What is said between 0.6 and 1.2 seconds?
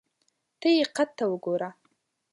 یې قد